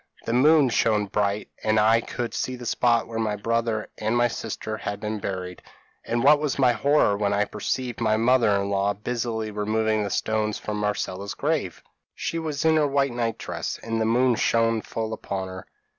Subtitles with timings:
[0.25, 4.27] The moon shone bright and I could see the spot where my brother and my
[4.27, 5.61] sister had been buried;
[6.03, 10.09] and what was my horror when I perceived my mother in law busily removing the
[10.09, 11.83] stones from Marcella's grave!
[12.15, 15.67] "She was in her white night dress and the moon shone full upon her.